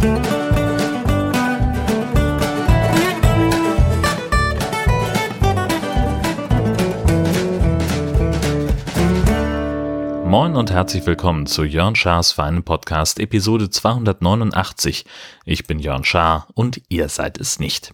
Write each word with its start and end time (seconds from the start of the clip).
Moin 0.00 0.16
und 10.56 10.70
herzlich 10.70 11.04
willkommen 11.04 11.44
zu 11.44 11.64
Jörn 11.64 11.96
Schars 11.96 12.32
Feinen 12.32 12.62
Podcast 12.62 13.20
Episode 13.20 13.68
289. 13.68 15.04
Ich 15.44 15.66
bin 15.66 15.78
Jörn 15.78 16.04
Schaar 16.04 16.48
und 16.54 16.80
ihr 16.88 17.10
seid 17.10 17.38
es 17.38 17.58
nicht. 17.58 17.92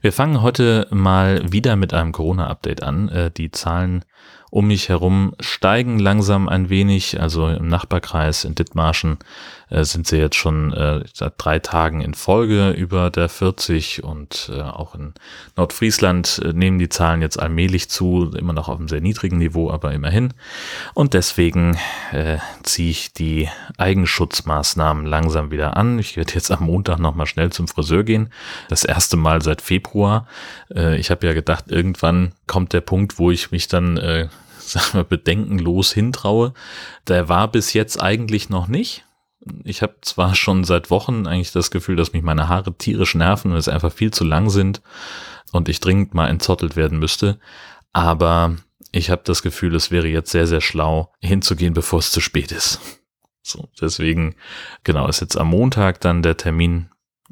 Wir 0.00 0.12
fangen 0.12 0.42
heute 0.42 0.86
mal 0.92 1.50
wieder 1.50 1.74
mit 1.74 1.92
einem 1.92 2.12
Corona-Update 2.12 2.84
an. 2.84 3.08
Äh, 3.08 3.30
die 3.32 3.50
Zahlen 3.50 4.04
um 4.54 4.68
mich 4.68 4.88
herum 4.88 5.34
steigen 5.40 5.98
langsam 5.98 6.48
ein 6.48 6.70
wenig. 6.70 7.20
Also 7.20 7.48
im 7.48 7.66
Nachbarkreis 7.66 8.44
in 8.44 8.54
Dithmarschen 8.54 9.18
äh, 9.68 9.82
sind 9.82 10.06
sie 10.06 10.16
jetzt 10.16 10.36
schon 10.36 10.72
äh, 10.72 11.02
seit 11.12 11.34
drei 11.38 11.58
Tagen 11.58 12.00
in 12.02 12.14
Folge 12.14 12.70
über 12.70 13.10
der 13.10 13.28
40 13.28 14.04
und 14.04 14.52
äh, 14.54 14.60
auch 14.60 14.94
in 14.94 15.12
Nordfriesland 15.56 16.40
äh, 16.44 16.52
nehmen 16.52 16.78
die 16.78 16.88
Zahlen 16.88 17.20
jetzt 17.20 17.36
allmählich 17.36 17.90
zu, 17.90 18.30
immer 18.38 18.52
noch 18.52 18.68
auf 18.68 18.78
einem 18.78 18.86
sehr 18.86 19.00
niedrigen 19.00 19.38
Niveau, 19.38 19.72
aber 19.72 19.92
immerhin. 19.92 20.32
Und 20.94 21.14
deswegen 21.14 21.76
äh, 22.12 22.38
ziehe 22.62 22.90
ich 22.90 23.12
die 23.12 23.48
Eigenschutzmaßnahmen 23.76 25.04
langsam 25.04 25.50
wieder 25.50 25.76
an. 25.76 25.98
Ich 25.98 26.16
werde 26.16 26.32
jetzt 26.32 26.52
am 26.52 26.66
Montag 26.66 27.00
nochmal 27.00 27.26
schnell 27.26 27.50
zum 27.50 27.66
Friseur 27.66 28.04
gehen. 28.04 28.30
Das 28.68 28.84
erste 28.84 29.16
Mal 29.16 29.42
seit 29.42 29.62
Februar. 29.62 30.28
Äh, 30.72 30.96
ich 30.96 31.10
habe 31.10 31.26
ja 31.26 31.32
gedacht, 31.32 31.72
irgendwann 31.72 32.30
kommt 32.46 32.72
der 32.72 32.82
Punkt, 32.82 33.18
wo 33.18 33.32
ich 33.32 33.50
mich 33.50 33.66
dann 33.66 33.96
äh, 33.96 34.28
sagen 34.72 34.94
wir, 34.94 35.04
bedenkenlos 35.04 35.92
hintraue. 35.92 36.54
Der 37.08 37.28
war 37.28 37.48
bis 37.48 37.72
jetzt 37.72 38.00
eigentlich 38.00 38.48
noch 38.48 38.68
nicht. 38.68 39.04
Ich 39.62 39.82
habe 39.82 39.96
zwar 40.00 40.34
schon 40.34 40.64
seit 40.64 40.90
Wochen 40.90 41.26
eigentlich 41.26 41.52
das 41.52 41.70
Gefühl, 41.70 41.96
dass 41.96 42.12
mich 42.12 42.22
meine 42.22 42.48
Haare 42.48 42.72
tierisch 42.76 43.14
nerven 43.14 43.52
und 43.52 43.58
es 43.58 43.68
einfach 43.68 43.92
viel 43.92 44.10
zu 44.10 44.24
lang 44.24 44.48
sind 44.48 44.80
und 45.52 45.68
ich 45.68 45.80
dringend 45.80 46.14
mal 46.14 46.28
entzottelt 46.28 46.76
werden 46.76 46.98
müsste, 46.98 47.38
aber 47.92 48.56
ich 48.90 49.10
habe 49.10 49.22
das 49.24 49.42
Gefühl, 49.42 49.74
es 49.74 49.90
wäre 49.90 50.08
jetzt 50.08 50.30
sehr, 50.30 50.46
sehr 50.46 50.60
schlau, 50.60 51.12
hinzugehen, 51.20 51.74
bevor 51.74 51.98
es 51.98 52.10
zu 52.10 52.20
spät 52.20 52.52
ist. 52.52 52.80
So, 53.42 53.68
deswegen, 53.80 54.36
genau, 54.84 55.06
ist 55.08 55.20
jetzt 55.20 55.36
am 55.36 55.48
Montag 55.48 56.00
dann 56.00 56.22
der 56.22 56.36
Termin 56.36 56.90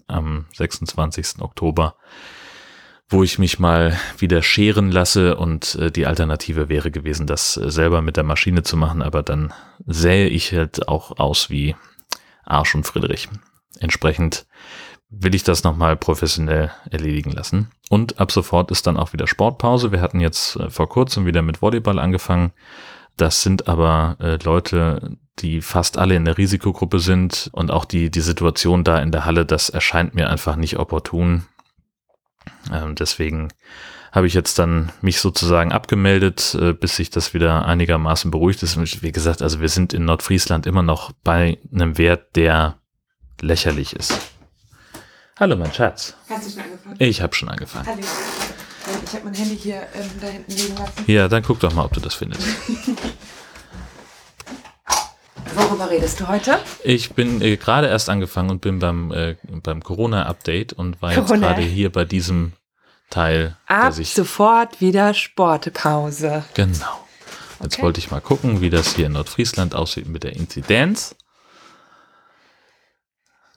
am 0.09 0.47
26. 0.55 1.41
Oktober 1.41 1.97
wo 3.13 3.23
ich 3.23 3.39
mich 3.39 3.59
mal 3.59 3.99
wieder 4.19 4.43
scheren 4.43 4.91
lasse 4.91 5.37
und 5.37 5.75
äh, 5.77 5.91
die 5.91 6.07
Alternative 6.07 6.69
wäre 6.69 6.91
gewesen, 6.91 7.27
das 7.27 7.57
äh, 7.57 7.71
selber 7.71 8.03
mit 8.03 8.17
der 8.17 8.25
Maschine 8.25 8.63
zu 8.63 8.77
machen, 8.77 9.03
aber 9.03 9.23
dann 9.23 9.53
sähe 9.87 10.29
ich 10.29 10.53
halt 10.53 10.89
auch 10.89 11.19
aus 11.19 11.51
wie 11.51 11.77
Arsch 12.45 12.75
und 12.75 12.85
Friedrich. 12.85 13.29
Entsprechend 13.79 14.47
will 15.11 15.35
ich 15.35 15.45
das 15.45 15.63
nochmal 15.63 15.97
professionell 15.97 16.71
erledigen 16.91 17.33
lassen. 17.33 17.71
Und 17.91 18.19
ab 18.19 18.33
sofort 18.33 18.71
ist 18.71 18.87
dann 18.87 18.97
auch 18.97 19.13
wieder 19.13 19.27
Sportpause. 19.27 19.93
Wir 19.93 20.01
hatten 20.01 20.21
jetzt 20.21 20.57
äh, 20.57 20.71
vor 20.71 20.89
kurzem 20.89 21.27
wieder 21.27 21.43
mit 21.43 21.61
Volleyball 21.61 21.99
angefangen. 21.99 22.53
Das 23.17 23.43
sind 23.43 23.69
aber 23.69 24.17
äh, 24.21 24.39
Leute, 24.43 25.19
die 25.39 25.61
fast 25.61 25.99
alle 25.99 26.17
in 26.17 26.25
der 26.25 26.39
Risikogruppe 26.39 26.99
sind 26.99 27.51
und 27.53 27.71
auch 27.71 27.85
die, 27.85 28.11
die 28.11 28.21
Situation 28.21 28.85
da 28.85 29.01
in 29.01 29.13
der 29.13 29.25
Halle, 29.25 29.45
das 29.45 29.69
erscheint 29.69 30.15
mir 30.15 30.31
einfach 30.31 30.57
nicht 30.57 30.79
opportun. 30.79 31.45
Ähm, 32.73 32.95
deswegen 32.95 33.48
habe 34.12 34.27
ich 34.27 34.35
jetzt 34.35 34.59
dann 34.59 34.93
mich 35.01 35.21
sozusagen 35.21 35.73
abgemeldet, 35.73 36.55
äh, 36.61 36.75
bis 36.75 36.97
sich 36.97 37.11
das 37.11 37.33
wieder 37.33 37.65
einigermaßen 37.67 38.31
beruhigt 38.31 38.62
ist. 38.62 38.77
Und 38.77 39.03
wie 39.03 39.12
gesagt, 39.12 39.43
also 39.43 39.61
wir 39.61 39.69
sind 39.69 39.95
in 39.95 40.05
Nordfriesland 40.05 40.67
immer 40.67 40.83
noch 40.83 41.12
bei 41.25 41.59
einem 41.73 41.97
Wert, 41.99 42.37
der 42.37 42.79
lächerlich 43.41 43.95
ist. 43.95 44.19
Hallo, 45.41 45.57
mein 45.57 45.73
Schatz. 45.73 46.15
Hast 46.29 46.47
du 46.47 46.51
schon 46.51 46.62
angefangen? 46.62 46.97
Ich 46.99 47.23
habe 47.23 47.34
schon 47.34 47.49
angefangen. 47.49 47.87
Hallo. 47.87 48.03
Ich 49.05 49.12
habe 49.15 49.25
mein 49.25 49.34
Handy 49.34 49.56
hier 49.56 49.87
ähm, 49.95 50.11
da 50.21 50.27
hinten 50.27 50.53
liegen 50.53 50.77
lassen. 50.77 51.05
Ja, 51.06 51.28
dann 51.28 51.43
guck 51.43 51.61
doch 51.61 51.72
mal, 51.72 51.84
ob 51.84 51.93
du 51.95 52.00
das 52.00 52.15
findest. 52.15 52.47
Worüber 55.55 55.91
redest 55.91 56.21
du 56.21 56.29
heute? 56.29 56.59
Ich 56.85 57.13
bin 57.13 57.43
äh, 57.43 57.57
gerade 57.57 57.87
erst 57.89 58.09
angefangen 58.09 58.51
und 58.51 58.61
bin 58.61 58.79
beim, 58.79 59.13
äh, 59.13 59.37
beim 59.63 59.83
Corona-Update 59.83 60.73
und 60.73 61.01
war 61.03 61.15
jetzt 61.15 61.29
gerade 61.33 61.63
hier 61.63 61.91
bei 61.93 62.05
diesem 62.05 62.53
Teil, 63.11 63.57
Ab 63.67 63.93
sofort 63.93 64.81
wieder 64.81 65.13
Sportpause. 65.15 66.45
Genau. 66.55 67.07
Jetzt 67.63 67.75
Okay. 67.75 67.83
wollte 67.83 67.99
ich 68.01 68.11
mal 68.11 68.21
gucken, 68.21 68.61
wie 68.61 68.71
das 68.71 68.95
hier 68.97 69.07
in 69.07 69.13
Nordfriesland 69.13 69.75
aussieht 69.75 70.09
mit 70.09 70.25
der 70.25 70.35
Inzidenz. 70.35 71.15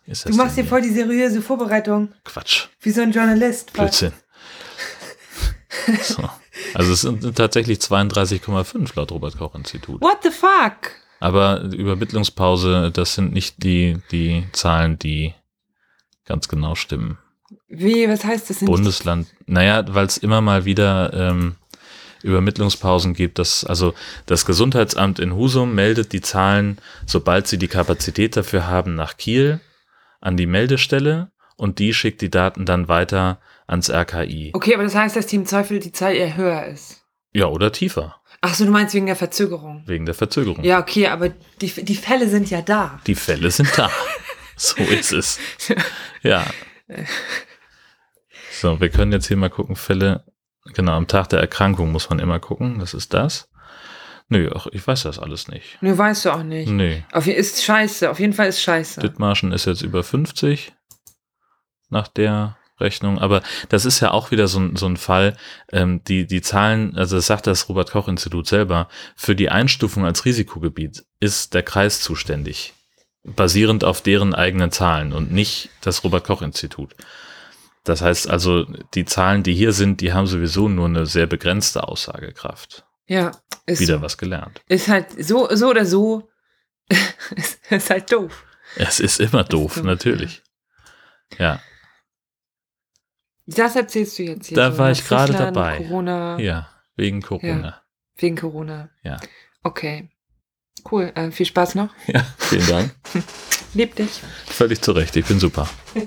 Du 0.06 0.36
machst 0.36 0.54
hier 0.56 0.66
voll 0.66 0.82
die 0.82 0.92
seriöse 0.94 1.42
Vorbereitung, 1.42 2.14
Quatsch, 2.24 2.68
wie 2.82 2.92
so 2.92 3.02
ein 3.02 3.12
Journalist. 3.12 3.74
Blödsinn. 3.74 4.12
so. 6.04 6.30
Also 6.76 6.94
es 6.94 7.02
sind 7.02 7.36
tatsächlich 7.36 7.80
32,5 7.80 8.92
laut 8.96 9.12
Robert 9.12 9.38
Koch 9.38 9.56
Institut. 9.56 10.02
What 10.02 10.20
the 10.22 10.30
fuck? 10.30 10.92
Aber 11.25 11.62
Übermittlungspause, 11.62 12.91
das 12.94 13.16
sind 13.16 13.34
nicht 13.34 13.63
die, 13.63 13.97
die 14.12 14.44
Zahlen, 14.52 15.00
die 15.00 15.34
ganz 16.24 16.47
genau 16.47 16.75
stimmen. 16.75 17.18
Wie, 17.68 18.08
was 18.08 18.24
heißt 18.24 18.47
das? 18.47 18.59
Sind 18.59 18.68
Bundesland, 18.68 19.34
naja, 19.47 19.84
weil 19.88 20.06
es 20.06 20.19
immer 20.19 20.41
mal 20.41 20.66
wieder 20.66 21.12
ähm, 21.16 21.56
Übermittlungspausen 22.22 23.16
gibt. 23.16 23.40
Das, 23.40 23.64
also 23.64 23.96
das 24.28 24.46
Gesundheitsamt 24.46 25.18
in 25.18 25.35
Husum 25.35 25.74
meldet 25.74 26.14
die 26.14 26.22
Zahlen, 26.22 26.78
sobald 27.08 27.47
sie 27.47 27.58
die 27.58 27.69
Kapazität 27.69 28.38
dafür 28.38 28.68
haben, 28.68 28.94
nach 28.94 29.18
Kiel 29.18 29.62
an 30.22 30.38
die 30.38 30.46
Meldestelle 30.46 31.31
und 31.58 31.80
die 31.80 31.96
schickt 31.96 32.22
die 32.22 32.30
Daten 32.30 32.68
dann 32.68 32.88
weiter 32.88 33.40
ans 33.66 33.90
RKI. 33.90 34.52
Okay, 34.53 34.75
aber 34.75 34.84
das 34.84 34.94
heißt, 34.94 35.16
dass 35.16 35.25
Team 35.25 35.47
Zweifel 35.47 35.80
die 35.80 35.91
Zahl 35.91 36.14
eher 36.14 36.38
höher 36.38 36.68
ist. 36.68 37.02
Ja, 37.35 37.47
oder 37.47 37.73
tiefer, 37.73 38.16
Ach 38.40 38.53
so, 38.53 38.63
du 38.63 38.72
meinst 38.72 38.94
wegen 38.94 39.07
der 39.07 39.18
Verzögerung. 39.18 39.84
wegen 39.88 40.06
der 40.06 40.16
Verzögerung. 40.16 40.63
Ja, 40.63 40.79
okay, 40.79 41.07
aber 41.07 41.29
die, 41.59 41.68
die 41.68 41.96
Fälle 41.96 42.29
sind 42.29 42.50
ja 42.50 42.62
da. 42.62 43.01
Die 43.07 43.16
Fälle 43.16 43.51
sind 43.51 43.78
da. 43.78 43.90
so 44.56 44.81
ist 44.84 45.12
es. 45.12 45.40
Ja. 46.22 46.46
So, 48.51 48.79
wir 48.79 48.90
können 48.90 49.12
jetzt 49.12 49.28
hier 49.28 49.35
mal 49.35 49.50
gucken, 49.50 49.75
Fälle, 49.75 50.23
genau, 50.75 50.94
am 50.94 51.07
Tag 51.07 51.28
der 51.28 51.40
Erkrankung 51.40 51.91
muss 51.91 52.09
man 52.09 52.19
immer 52.19 52.40
gucken, 52.40 52.79
das 52.79 52.94
ist 52.94 53.13
das. 53.13 53.50
Nö, 54.29 54.50
ach, 54.56 54.67
ich 54.72 54.85
weiß 54.88 55.03
das 55.03 55.19
alles 55.19 55.50
nicht. 55.50 55.78
Nö, 55.81 55.97
weißt 55.97 56.25
du 56.25 56.31
auch 56.31 56.44
nicht. 56.44 56.69
Nee. 56.69 57.03
Auf, 57.12 57.28
ist 57.28 57.63
scheiße, 57.63 58.09
auf 58.09 58.19
jeden 58.19 58.34
Fall 58.34 58.47
ist 58.47 58.62
scheiße. 58.62 59.02
Dithmarschen 59.02 59.52
ist 59.52 59.66
jetzt 59.66 59.81
über 59.81 60.03
50 60.03 60.73
nach 61.90 62.07
der 62.07 62.57
Rechnung, 62.80 63.19
aber 63.19 63.41
das 63.69 63.86
ist 63.86 64.00
ja 64.02 64.12
auch 64.12 64.31
wieder 64.31 64.47
so, 64.47 64.59
ein- 64.59 64.75
so 64.75 64.86
ein 64.86 64.97
Fall, 64.97 65.38
ähm, 65.72 66.03
die, 66.03 66.28
die 66.28 66.41
Zahlen, 66.41 66.96
also 66.97 67.16
das 67.16 67.25
sagt 67.28 67.47
das 67.47 67.69
Robert-Koch-Institut 67.69 68.47
selber, 68.47 68.90
für 69.16 69.36
die 69.36 69.50
Einstufung 69.50 70.06
als 70.06 70.25
Risikogebiet 70.25 71.06
ist 71.19 71.53
der 71.53 71.64
Kreis 71.64 72.02
zuständig, 72.02 72.74
basierend 73.24 73.84
auf 73.84 74.02
deren 74.02 74.35
eigenen 74.35 74.72
Zahlen 74.72 75.14
und 75.14 75.31
nicht 75.31 75.69
das 75.81 76.03
Robert-Koch-Institut. 76.03 76.96
Das 77.85 78.02
heißt 78.02 78.30
also, 78.30 78.66
die 78.96 79.06
Zahlen, 79.06 79.44
die 79.44 79.53
hier 79.53 79.72
sind, 79.72 80.02
die 80.02 80.12
haben 80.12 80.28
sowieso 80.28 80.68
nur 80.68 80.88
eine 80.88 81.06
sehr 81.06 81.28
begrenzte 81.28 81.88
Aussagekraft. 81.88 82.84
Ja, 83.08 83.31
ist 83.68 83.80
Wieder 83.80 83.97
so. 83.97 84.02
was 84.02 84.18
gelernt. 84.18 84.62
Ist 84.68 84.88
halt 84.88 85.08
so, 85.24 85.47
so 85.56 85.69
oder 85.69 85.85
so, 85.85 86.28
ist, 87.35 87.59
ist 87.69 87.90
halt 87.90 88.12
doof. 88.12 88.44
Es 88.75 89.00
ist 89.00 89.19
immer 89.19 89.44
doof, 89.44 89.75
doof, 89.75 89.84
natürlich. 89.84 90.41
Ja, 91.38 91.59
Das 93.48 93.76
erzählst 93.76 94.18
du 94.18 94.24
jetzt 94.24 94.48
hier. 94.48 94.56
Da 94.56 94.72
so, 94.72 94.78
war 94.78 94.92
ich 94.92 95.06
gerade 95.06 95.34
dabei. 95.34 95.78
Corona, 95.78 96.40
ja, 96.40 96.70
wegen 96.96 97.22
Corona. 97.22 97.82
wegen 98.18 98.36
Corona. 98.36 98.90
Ja. 99.04 99.18
Okay. 99.64 100.10
Cool. 100.90 101.12
Äh, 101.16 101.32
viel 101.32 101.46
Spaß 101.46 101.76
noch. 101.76 101.90
Ja, 102.08 102.26
vielen 102.38 102.68
Dank. 102.68 102.96
Leb 103.74 103.96
dich. 103.96 104.22
Völlig 104.46 104.82
zu 104.82 104.92
Recht, 104.94 105.16
ich 105.16 105.26
bin 105.26 105.40
super. 105.40 105.68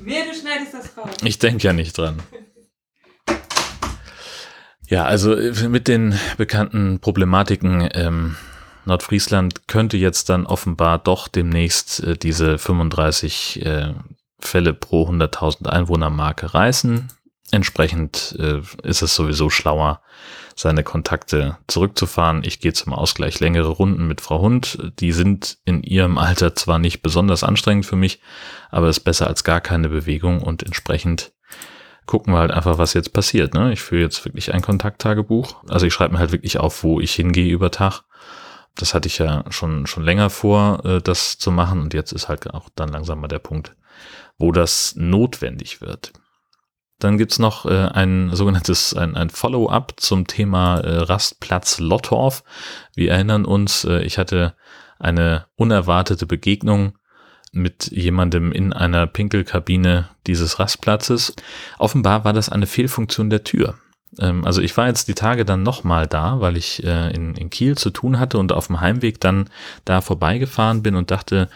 Wer, 0.00 0.24
du 0.24 0.34
schneidest 0.34 0.74
das 0.74 0.96
raus. 0.96 1.10
Ich 1.24 1.38
denke 1.38 1.62
ja 1.66 1.72
nicht 1.72 1.98
dran. 1.98 2.22
Ja, 4.88 5.04
also 5.04 5.34
äh, 5.34 5.68
mit 5.68 5.88
den 5.88 6.18
bekannten 6.36 7.00
Problematiken, 7.00 7.88
ähm, 7.92 8.36
Nordfriesland 8.86 9.68
könnte 9.68 9.96
jetzt 9.96 10.30
dann 10.30 10.46
offenbar 10.46 10.98
doch 10.98 11.28
demnächst 11.28 12.02
äh, 12.02 12.16
diese 12.16 12.58
35 12.58 13.64
äh, 13.64 13.94
Fälle 14.46 14.74
pro 14.74 15.08
100.000 15.08 15.66
Einwohner 15.66 16.10
Marke 16.10 16.54
reißen. 16.54 17.08
Entsprechend 17.52 18.36
äh, 18.38 18.60
ist 18.82 19.02
es 19.02 19.14
sowieso 19.14 19.50
schlauer, 19.50 20.02
seine 20.54 20.84
Kontakte 20.84 21.58
zurückzufahren. 21.66 22.44
Ich 22.44 22.60
gehe 22.60 22.72
zum 22.72 22.92
Ausgleich 22.92 23.40
längere 23.40 23.68
Runden 23.68 24.06
mit 24.06 24.20
Frau 24.20 24.40
Hund. 24.40 24.78
Die 25.00 25.12
sind 25.12 25.58
in 25.64 25.82
ihrem 25.82 26.16
Alter 26.16 26.54
zwar 26.54 26.78
nicht 26.78 27.02
besonders 27.02 27.42
anstrengend 27.42 27.86
für 27.86 27.96
mich, 27.96 28.20
aber 28.70 28.86
es 28.86 28.98
ist 28.98 29.04
besser 29.04 29.26
als 29.26 29.42
gar 29.42 29.60
keine 29.60 29.88
Bewegung 29.88 30.42
und 30.42 30.62
entsprechend 30.62 31.32
gucken 32.06 32.34
wir 32.34 32.38
halt 32.38 32.50
einfach, 32.50 32.78
was 32.78 32.94
jetzt 32.94 33.12
passiert. 33.12 33.54
Ne? 33.54 33.72
Ich 33.72 33.80
führe 33.80 34.02
jetzt 34.02 34.24
wirklich 34.24 34.52
ein 34.52 34.62
Kontakttagebuch. 34.62 35.62
Also 35.68 35.86
ich 35.86 35.94
schreibe 35.94 36.14
mir 36.14 36.18
halt 36.18 36.32
wirklich 36.32 36.58
auf, 36.58 36.82
wo 36.82 37.00
ich 37.00 37.12
hingehe 37.12 37.52
über 37.52 37.70
Tag 37.70 38.02
Das 38.74 38.94
hatte 38.94 39.08
ich 39.08 39.18
ja 39.18 39.44
schon, 39.50 39.86
schon 39.86 40.04
länger 40.04 40.30
vor, 40.30 40.84
äh, 40.84 41.00
das 41.00 41.38
zu 41.38 41.50
machen 41.50 41.80
und 41.80 41.94
jetzt 41.94 42.12
ist 42.12 42.28
halt 42.28 42.52
auch 42.52 42.68
dann 42.74 42.88
langsam 42.88 43.20
mal 43.20 43.28
der 43.28 43.38
Punkt, 43.38 43.76
wo 44.40 44.52
das 44.52 44.94
notwendig 44.96 45.80
wird. 45.80 46.12
Dann 46.98 47.18
gibt's 47.18 47.38
noch 47.38 47.64
äh, 47.66 47.88
ein 47.92 48.30
sogenanntes 48.34 48.94
ein, 48.94 49.16
ein 49.16 49.30
Follow-up 49.30 49.94
zum 49.96 50.26
Thema 50.26 50.80
äh, 50.80 50.98
Rastplatz 50.98 51.78
Lottorf. 51.78 52.42
Wir 52.94 53.12
erinnern 53.12 53.44
uns, 53.44 53.84
äh, 53.84 54.02
ich 54.02 54.18
hatte 54.18 54.54
eine 54.98 55.46
unerwartete 55.56 56.26
Begegnung 56.26 56.98
mit 57.52 57.90
jemandem 57.90 58.52
in 58.52 58.72
einer 58.72 59.06
Pinkelkabine 59.06 60.10
dieses 60.26 60.58
Rastplatzes. 60.58 61.34
Offenbar 61.78 62.24
war 62.24 62.32
das 62.32 62.48
eine 62.48 62.66
Fehlfunktion 62.66 63.30
der 63.30 63.44
Tür. 63.44 63.76
Ähm, 64.20 64.44
also 64.44 64.60
ich 64.60 64.76
war 64.76 64.86
jetzt 64.86 65.08
die 65.08 65.14
Tage 65.14 65.44
dann 65.44 65.62
nochmal 65.62 66.06
da, 66.06 66.40
weil 66.40 66.56
ich 66.56 66.84
äh, 66.84 67.10
in, 67.12 67.34
in 67.34 67.50
Kiel 67.50 67.76
zu 67.76 67.90
tun 67.90 68.18
hatte 68.18 68.38
und 68.38 68.52
auf 68.52 68.68
dem 68.68 68.80
Heimweg 68.80 69.20
dann 69.20 69.48
da 69.84 70.00
vorbeigefahren 70.00 70.82
bin 70.82 70.94
und 70.94 71.10
dachte, 71.10 71.48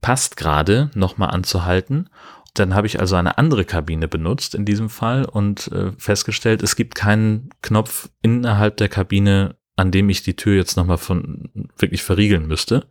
passt 0.00 0.36
gerade 0.36 0.90
nochmal 0.94 1.30
anzuhalten. 1.30 2.08
Dann 2.54 2.74
habe 2.74 2.86
ich 2.86 3.00
also 3.00 3.16
eine 3.16 3.38
andere 3.38 3.64
Kabine 3.64 4.08
benutzt 4.08 4.54
in 4.54 4.64
diesem 4.64 4.90
Fall 4.90 5.24
und 5.24 5.70
äh, 5.72 5.92
festgestellt, 5.96 6.62
es 6.62 6.76
gibt 6.76 6.94
keinen 6.94 7.50
Knopf 7.62 8.10
innerhalb 8.20 8.76
der 8.76 8.88
Kabine, 8.88 9.56
an 9.74 9.90
dem 9.90 10.10
ich 10.10 10.22
die 10.22 10.36
Tür 10.36 10.56
jetzt 10.56 10.76
nochmal 10.76 10.98
von 10.98 11.50
wirklich 11.78 12.02
verriegeln 12.02 12.46
müsste. 12.46 12.86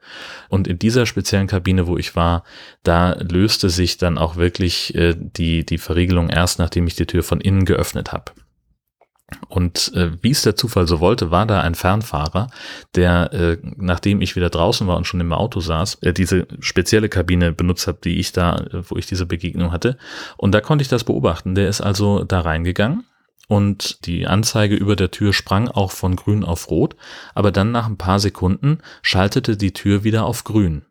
Und 0.50 0.68
in 0.68 0.80
dieser 0.80 1.06
speziellen 1.06 1.46
Kabine, 1.46 1.86
wo 1.86 1.96
ich 1.98 2.16
war, 2.16 2.44
da 2.82 3.14
löste 3.14 3.70
sich 3.70 3.98
dann 3.98 4.18
auch 4.18 4.36
wirklich 4.36 4.96
äh, 4.96 5.16
die, 5.16 5.64
die 5.64 5.78
Verriegelung 5.78 6.30
erst, 6.30 6.58
nachdem 6.58 6.88
ich 6.88 6.96
die 6.96 7.06
Tür 7.06 7.22
von 7.22 7.40
innen 7.40 7.66
geöffnet 7.66 8.12
habe. 8.12 8.32
Und 9.48 9.92
äh, 9.96 10.12
wie 10.22 10.32
es 10.32 10.44
der 10.44 10.56
Zufall 10.56 10.88
so 10.88 11.00
wollte, 11.00 11.32
war 11.32 11.46
da 11.46 11.62
ein 11.62 11.76
Fernfahrer, 11.76 12.50
der, 12.96 13.34
äh, 13.34 13.58
nachdem 13.78 14.22
ich 14.22 14.36
wieder 14.36 14.50
draußen 14.50 14.88
war 14.88 14.98
und 14.98 15.06
schon 15.06 15.20
im 15.20 15.34
Auto 15.34 15.60
saß, 15.60 15.96
äh, 16.02 16.14
diese 16.14 16.48
spezielle 16.60 17.10
Kabine 17.10 17.52
benutzt 17.52 17.88
hat, 17.88 18.04
die 18.06 18.20
ich 18.20 18.32
da, 18.32 18.58
äh, 18.58 18.84
wo 18.90 18.98
ich 18.98 19.06
diese 19.06 19.26
Begegnung 19.26 19.72
hatte. 19.72 19.98
Und 20.38 20.54
da 20.54 20.62
konnte 20.62 20.82
ich 20.82 20.90
das 20.90 21.04
beobachten. 21.04 21.56
Der 21.56 21.70
ist 21.70 21.82
also 21.82 22.24
da 22.24 22.42
reingegangen 22.42 23.06
und 23.48 24.06
die 24.06 24.28
Anzeige 24.28 24.76
über 24.76 24.96
der 24.96 25.12
Tür 25.12 25.34
sprang 25.34 25.68
auch 25.68 25.92
von 25.92 26.16
grün 26.16 26.44
auf 26.44 26.70
rot, 26.70 26.96
aber 27.36 27.52
dann 27.52 27.72
nach 27.72 27.88
ein 27.88 27.98
paar 27.98 28.20
Sekunden 28.20 28.80
schaltete 29.02 29.58
die 29.58 29.74
Tür 29.74 30.04
wieder 30.04 30.26
auf 30.26 30.44
grün 30.44 30.86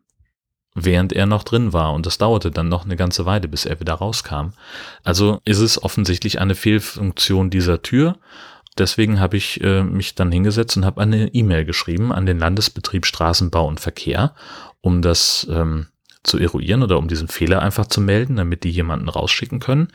während 0.73 1.13
er 1.13 1.25
noch 1.25 1.43
drin 1.43 1.73
war. 1.73 1.93
Und 1.93 2.05
das 2.05 2.17
dauerte 2.17 2.51
dann 2.51 2.69
noch 2.69 2.85
eine 2.85 2.95
ganze 2.95 3.25
Weile, 3.25 3.47
bis 3.47 3.65
er 3.65 3.79
wieder 3.79 3.93
rauskam. 3.93 4.53
Also 5.03 5.39
ist 5.45 5.59
es 5.59 5.81
offensichtlich 5.81 6.39
eine 6.39 6.55
Fehlfunktion 6.55 7.49
dieser 7.49 7.81
Tür. 7.81 8.17
Deswegen 8.77 9.19
habe 9.19 9.35
ich 9.35 9.61
äh, 9.61 9.83
mich 9.83 10.15
dann 10.15 10.31
hingesetzt 10.31 10.77
und 10.77 10.85
habe 10.85 11.01
eine 11.01 11.27
E-Mail 11.33 11.65
geschrieben 11.65 12.13
an 12.13 12.25
den 12.25 12.39
Landesbetrieb 12.39 13.05
Straßenbau 13.05 13.67
und 13.67 13.81
Verkehr, 13.81 14.33
um 14.79 15.01
das 15.01 15.45
ähm, 15.51 15.87
zu 16.23 16.37
eruieren 16.37 16.83
oder 16.83 16.99
um 16.99 17.07
diesen 17.07 17.27
Fehler 17.27 17.63
einfach 17.63 17.87
zu 17.87 17.99
melden, 17.99 18.35
damit 18.35 18.63
die 18.63 18.69
jemanden 18.69 19.09
rausschicken 19.09 19.59
können. 19.59 19.87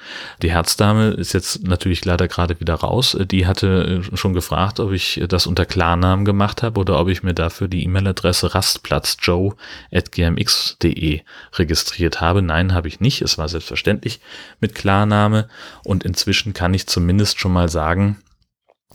Die 0.43 0.51
Herzdame 0.51 1.11
ist 1.11 1.33
jetzt 1.33 1.63
natürlich 1.63 2.05
leider 2.05 2.27
gerade 2.27 2.59
wieder 2.59 2.75
raus. 2.75 3.17
Die 3.31 3.47
hatte 3.47 4.03
äh, 4.13 4.17
schon 4.17 4.35
gefragt, 4.35 4.81
ob 4.81 4.91
ich 4.91 5.23
das 5.29 5.47
unter 5.47 5.67
Klarnamen 5.67 6.25
gemacht 6.25 6.65
habe 6.65 6.81
oder 6.81 6.99
ob 6.99 7.07
ich 7.09 7.23
mir 7.23 7.35
dafür 7.35 7.69
die 7.69 7.85
E-Mail-Adresse 7.85 8.57
rastplatzjoe.gmx.de 8.57 11.21
registriert 11.53 12.21
habe. 12.21 12.43
Nein, 12.43 12.75
habe 12.75 12.89
ich 12.89 12.99
nicht. 12.99 13.23
Es 13.23 13.39
war 13.39 13.49
selbstverständlich 13.49 14.19
mit 14.61 14.75
Klarname 14.75 15.47
und 15.85 16.03
inzwischen 16.03 16.55
kann 16.55 16.75
ich 16.75 16.89
zumindest 16.89 17.39
schon 17.39 17.53
mal 17.53 17.69
sagen, 17.69 18.17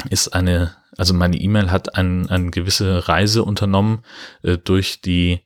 ist 0.10 0.30
eine, 0.30 0.75
also 0.98 1.13
meine 1.13 1.38
E-Mail 1.38 1.72
hat 1.72 1.95
ein, 1.95 2.30
eine 2.30 2.51
gewisse 2.51 3.07
Reise 3.07 3.44
unternommen 3.44 4.04
äh, 4.44 4.57
durch 4.57 5.00
die 5.00 5.39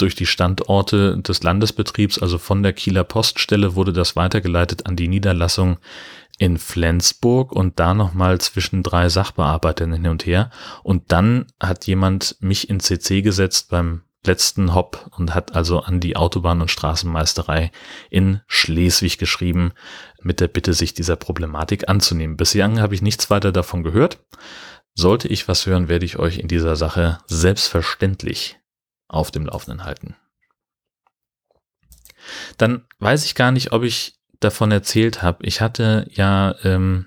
durch 0.00 0.14
die 0.14 0.26
Standorte 0.26 1.18
des 1.18 1.42
Landesbetriebs, 1.42 2.18
also 2.18 2.38
von 2.38 2.62
der 2.62 2.72
Kieler 2.72 3.04
Poststelle, 3.04 3.74
wurde 3.74 3.92
das 3.92 4.16
weitergeleitet 4.16 4.86
an 4.86 4.96
die 4.96 5.08
Niederlassung 5.08 5.78
in 6.38 6.56
Flensburg 6.56 7.52
und 7.52 7.78
da 7.78 7.92
nochmal 7.92 8.40
zwischen 8.40 8.82
drei 8.82 9.08
Sachbearbeitern 9.08 9.92
hin 9.92 10.06
und 10.06 10.24
her. 10.24 10.50
Und 10.82 11.12
dann 11.12 11.46
hat 11.60 11.86
jemand 11.86 12.36
mich 12.40 12.70
in 12.70 12.80
CC 12.80 13.20
gesetzt 13.20 13.68
beim 13.68 14.02
letzten 14.24 14.74
Hop 14.74 15.10
und 15.16 15.34
hat 15.34 15.54
also 15.54 15.80
an 15.80 16.00
die 16.00 16.16
Autobahn- 16.16 16.60
und 16.60 16.70
Straßenmeisterei 16.70 17.70
in 18.10 18.40
Schleswig 18.46 19.18
geschrieben 19.18 19.72
mit 20.22 20.40
der 20.40 20.48
Bitte, 20.48 20.74
sich 20.74 20.94
dieser 20.94 21.16
Problematik 21.16 21.88
anzunehmen. 21.88 22.36
Bislang 22.36 22.80
habe 22.80 22.94
ich 22.94 23.02
nichts 23.02 23.30
weiter 23.30 23.52
davon 23.52 23.82
gehört. 23.82 24.18
Sollte 24.94 25.28
ich 25.28 25.48
was 25.48 25.66
hören, 25.66 25.88
werde 25.88 26.04
ich 26.04 26.18
euch 26.18 26.38
in 26.38 26.48
dieser 26.48 26.76
Sache 26.76 27.18
selbstverständlich 27.26 28.59
auf 29.10 29.30
dem 29.30 29.46
Laufenden 29.46 29.84
halten. 29.84 30.16
Dann 32.58 32.84
weiß 32.98 33.24
ich 33.24 33.34
gar 33.34 33.50
nicht, 33.50 33.72
ob 33.72 33.82
ich 33.82 34.14
davon 34.40 34.70
erzählt 34.70 35.22
habe. 35.22 35.44
Ich 35.44 35.60
hatte 35.60 36.06
ja 36.10 36.54
ähm, 36.64 37.06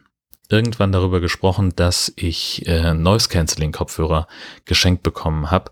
irgendwann 0.49 0.91
darüber 0.91 1.19
gesprochen, 1.19 1.75
dass 1.75 2.13
ich 2.15 2.67
äh, 2.67 2.93
Noise 2.93 3.29
Cancelling 3.29 3.71
Kopfhörer 3.71 4.27
geschenkt 4.65 5.03
bekommen 5.03 5.49
habe 5.51 5.71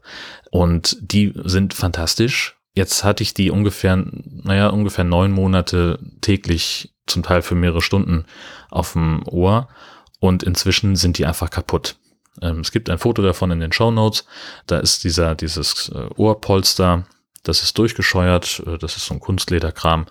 und 0.50 0.98
die 1.02 1.34
sind 1.44 1.74
fantastisch. 1.74 2.58
Jetzt 2.74 3.04
hatte 3.04 3.22
ich 3.22 3.34
die 3.34 3.52
ungefähr, 3.52 3.98
naja, 3.98 4.68
ungefähr 4.68 5.04
neun 5.04 5.32
Monate 5.32 6.00
täglich, 6.22 6.94
zum 7.06 7.24
Teil 7.24 7.42
für 7.42 7.56
mehrere 7.56 7.82
Stunden 7.82 8.26
auf 8.70 8.94
dem 8.94 9.28
Ohr 9.28 9.68
und 10.20 10.44
inzwischen 10.44 10.96
sind 10.96 11.18
die 11.18 11.26
einfach 11.26 11.50
kaputt. 11.50 11.98
Ähm, 12.42 12.60
es 12.60 12.72
gibt 12.72 12.90
ein 12.90 13.00
Foto 13.00 13.22
davon 13.22 13.52
in 13.52 13.60
den 13.60 13.72
Show 13.72 13.92
Notes. 13.92 14.26
Da 14.68 14.80
ist 14.80 15.04
dieser, 15.04 15.36
dieses 15.36 15.90
äh, 15.90 16.08
Ohrpolster, 16.16 17.06
das 17.44 17.64
ist 17.64 17.78
durchgescheuert, 17.78 18.64
äh, 18.66 18.78
das 18.78 18.98
ist 18.98 19.06
so 19.06 19.16
ein 19.16 19.20
Kunstlederkram. 19.20 20.06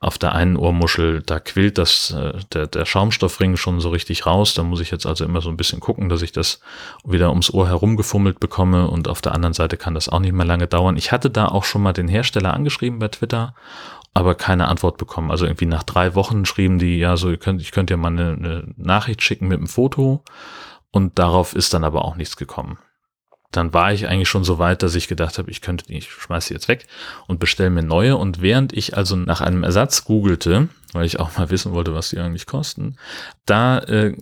Auf 0.00 0.18
der 0.18 0.34
einen 0.34 0.56
Ohrmuschel, 0.56 1.22
da 1.22 1.40
quillt 1.40 1.78
das, 1.78 2.10
äh, 2.10 2.34
der, 2.52 2.66
der 2.66 2.84
Schaumstoffring 2.84 3.56
schon 3.56 3.80
so 3.80 3.88
richtig 3.88 4.26
raus. 4.26 4.52
Da 4.54 4.62
muss 4.62 4.80
ich 4.80 4.90
jetzt 4.90 5.06
also 5.06 5.24
immer 5.24 5.40
so 5.40 5.48
ein 5.48 5.56
bisschen 5.56 5.80
gucken, 5.80 6.08
dass 6.08 6.22
ich 6.22 6.32
das 6.32 6.60
wieder 7.04 7.30
ums 7.30 7.52
Ohr 7.52 7.68
herumgefummelt 7.68 8.40
bekomme. 8.40 8.88
Und 8.88 9.08
auf 9.08 9.22
der 9.22 9.34
anderen 9.34 9.54
Seite 9.54 9.76
kann 9.76 9.94
das 9.94 10.08
auch 10.08 10.20
nicht 10.20 10.32
mehr 10.32 10.44
lange 10.44 10.66
dauern. 10.66 10.96
Ich 10.96 11.12
hatte 11.12 11.30
da 11.30 11.46
auch 11.48 11.64
schon 11.64 11.82
mal 11.82 11.92
den 11.92 12.08
Hersteller 12.08 12.52
angeschrieben 12.52 12.98
bei 12.98 13.08
Twitter 13.08 13.54
aber 14.14 14.36
keine 14.36 14.68
Antwort 14.68 14.96
bekommen. 14.96 15.32
Also 15.32 15.44
irgendwie 15.44 15.66
nach 15.66 15.82
drei 15.82 16.14
Wochen 16.14 16.44
schrieben 16.46 16.78
die, 16.78 16.98
ja, 16.98 17.16
so, 17.16 17.30
ihr 17.30 17.36
könnt, 17.36 17.60
ich 17.60 17.72
könnte 17.72 17.94
ja 17.94 17.98
mal 17.98 18.12
eine, 18.12 18.32
eine 18.32 18.74
Nachricht 18.76 19.22
schicken 19.22 19.48
mit 19.48 19.58
einem 19.58 19.66
Foto. 19.66 20.22
Und 20.94 21.18
darauf 21.18 21.56
ist 21.56 21.74
dann 21.74 21.82
aber 21.82 22.04
auch 22.04 22.14
nichts 22.14 22.36
gekommen. 22.36 22.78
Dann 23.50 23.74
war 23.74 23.92
ich 23.92 24.06
eigentlich 24.06 24.28
schon 24.28 24.44
so 24.44 24.60
weit, 24.60 24.84
dass 24.84 24.94
ich 24.94 25.08
gedacht 25.08 25.38
habe, 25.38 25.50
ich 25.50 25.60
könnte 25.60 25.86
die, 25.86 25.98
ich 25.98 26.08
schmeiße 26.08 26.48
sie 26.48 26.54
jetzt 26.54 26.68
weg 26.68 26.86
und 27.26 27.40
bestelle 27.40 27.70
mir 27.70 27.82
neue. 27.82 28.16
Und 28.16 28.40
während 28.40 28.72
ich 28.72 28.96
also 28.96 29.16
nach 29.16 29.40
einem 29.40 29.64
Ersatz 29.64 30.04
googelte, 30.04 30.68
weil 30.92 31.04
ich 31.04 31.18
auch 31.18 31.36
mal 31.36 31.50
wissen 31.50 31.72
wollte, 31.72 31.96
was 31.96 32.10
die 32.10 32.20
eigentlich 32.20 32.46
kosten, 32.46 32.96
da 33.44 33.80
äh, 33.80 34.16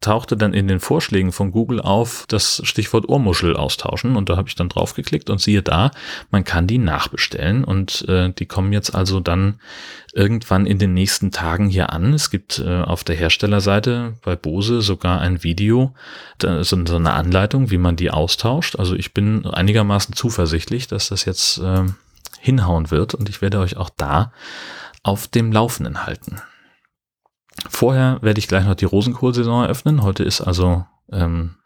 tauchte 0.00 0.36
dann 0.36 0.54
in 0.54 0.68
den 0.68 0.78
Vorschlägen 0.78 1.32
von 1.32 1.50
Google 1.50 1.80
auf 1.80 2.24
das 2.28 2.62
Stichwort 2.64 3.08
Ohrmuschel 3.08 3.56
austauschen 3.56 4.16
und 4.16 4.28
da 4.28 4.36
habe 4.36 4.48
ich 4.48 4.54
dann 4.54 4.68
draufgeklickt 4.68 5.28
und 5.28 5.40
siehe 5.40 5.62
da, 5.62 5.90
man 6.30 6.44
kann 6.44 6.68
die 6.68 6.78
nachbestellen 6.78 7.64
und 7.64 8.08
äh, 8.08 8.32
die 8.32 8.46
kommen 8.46 8.72
jetzt 8.72 8.94
also 8.94 9.18
dann 9.18 9.58
irgendwann 10.12 10.66
in 10.66 10.78
den 10.78 10.94
nächsten 10.94 11.32
Tagen 11.32 11.68
hier 11.68 11.92
an. 11.92 12.14
Es 12.14 12.30
gibt 12.30 12.60
äh, 12.60 12.82
auf 12.82 13.02
der 13.02 13.16
Herstellerseite 13.16 14.14
bei 14.22 14.36
Bose 14.36 14.82
sogar 14.82 15.20
ein 15.20 15.42
Video, 15.42 15.94
da, 16.38 16.62
so, 16.62 16.78
so 16.86 16.96
eine 16.96 17.12
Anleitung, 17.12 17.70
wie 17.70 17.78
man 17.78 17.96
die 17.96 18.10
austauscht. 18.10 18.76
Also 18.76 18.94
ich 18.94 19.14
bin 19.14 19.46
einigermaßen 19.46 20.14
zuversichtlich, 20.14 20.86
dass 20.86 21.08
das 21.08 21.24
jetzt 21.24 21.58
äh, 21.58 21.84
hinhauen 22.38 22.92
wird 22.92 23.14
und 23.14 23.28
ich 23.28 23.42
werde 23.42 23.58
euch 23.58 23.76
auch 23.76 23.90
da 23.90 24.32
auf 25.02 25.26
dem 25.26 25.50
Laufenden 25.50 26.06
halten. 26.06 26.40
Vorher 27.68 28.18
werde 28.22 28.38
ich 28.38 28.48
gleich 28.48 28.64
noch 28.64 28.74
die 28.74 28.84
Rosenkohlsaison 28.84 29.64
eröffnen. 29.64 30.02
Heute 30.02 30.24
ist 30.24 30.40
also, 30.40 30.84
ähm, 31.10 31.56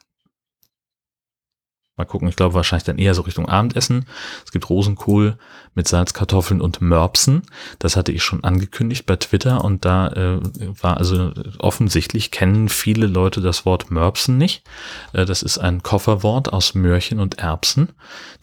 mal 1.96 2.04
gucken, 2.06 2.28
ich 2.28 2.36
glaube 2.36 2.54
wahrscheinlich 2.54 2.84
dann 2.84 2.98
eher 2.98 3.14
so 3.14 3.22
Richtung 3.22 3.48
Abendessen. 3.48 4.06
Es 4.44 4.52
gibt 4.52 4.70
Rosenkohl 4.70 5.36
mit 5.74 5.86
Salzkartoffeln 5.86 6.60
und 6.60 6.80
Mörbsen. 6.80 7.42
Das 7.78 7.96
hatte 7.96 8.12
ich 8.12 8.22
schon 8.22 8.42
angekündigt 8.44 9.04
bei 9.04 9.16
Twitter 9.16 9.62
und 9.62 9.84
da 9.84 10.08
äh, 10.08 10.40
war 10.80 10.96
also 10.96 11.32
offensichtlich 11.58 12.30
kennen 12.30 12.68
viele 12.68 13.06
Leute 13.06 13.40
das 13.40 13.66
Wort 13.66 13.90
Mörbsen 13.90 14.38
nicht. 14.38 14.64
Äh, 15.12 15.26
das 15.26 15.42
ist 15.42 15.58
ein 15.58 15.82
Kofferwort 15.82 16.52
aus 16.52 16.74
Möhrchen 16.74 17.20
und 17.20 17.38
Erbsen. 17.38 17.90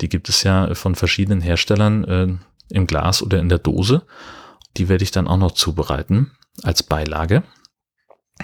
Die 0.01 0.09
gibt 0.09 0.29
es 0.29 0.43
ja 0.43 0.73
von 0.75 0.95
verschiedenen 0.95 1.41
Herstellern 1.41 2.03
äh, 2.03 2.27
im 2.69 2.85
Glas 2.85 3.23
oder 3.23 3.39
in 3.39 3.49
der 3.49 3.59
Dose. 3.59 4.03
Die 4.79 4.89
werde 4.89 5.03
ich 5.03 5.11
dann 5.11 5.27
auch 5.27 5.37
noch 5.37 5.51
zubereiten 5.51 6.31
als 6.63 6.83
Beilage. 6.83 7.43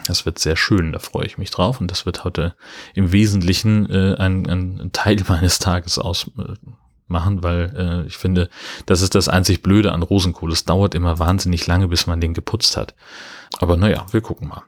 Das 0.06 0.26
wird 0.26 0.38
sehr 0.38 0.58
schön, 0.58 0.92
da 0.92 1.00
freue 1.00 1.26
ich 1.26 1.38
mich 1.38 1.50
drauf. 1.50 1.80
Und 1.80 1.90
das 1.90 2.06
wird 2.06 2.26
heute 2.26 2.56
im 2.94 3.14
Wesentlichen 3.14 3.90
äh, 3.90 4.16
ein, 4.18 4.46
ein 4.46 4.92
Teil 4.92 5.24
meines 5.28 5.60
Tages 5.60 5.98
ausmachen, 5.98 7.42
weil 7.42 7.74
äh, 7.76 8.08
ich 8.08 8.18
finde, 8.18 8.50
das 8.86 9.02
ist 9.02 9.16
das 9.16 9.30
einzig 9.30 9.64
Blöde 9.64 9.94
an 9.94 10.04
Rosenkohl. 10.04 10.52
Es 10.52 10.66
dauert 10.66 10.94
immer 10.94 11.18
wahnsinnig 11.20 11.66
lange, 11.68 11.88
bis 11.88 12.06
man 12.06 12.20
den 12.20 12.34
geputzt 12.34 12.76
hat. 12.76 12.94
Aber 13.60 13.78
naja, 13.78 14.06
wir 14.12 14.20
gucken 14.22 14.50
mal. 14.50 14.64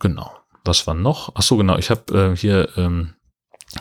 Genau. 0.00 0.32
Was 0.64 0.86
war 0.88 0.94
noch? 0.94 1.30
Ach 1.36 1.42
so, 1.42 1.56
genau. 1.56 1.78
Ich 1.78 1.90
habe 1.90 2.32
äh, 2.32 2.36
hier 2.36 2.68
ähm, 2.76 3.14